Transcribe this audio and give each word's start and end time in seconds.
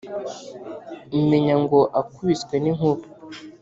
umenya 1.17 1.55
ngo 1.63 1.79
akubiswe 1.99 2.55
n'inkuba. 2.59 3.03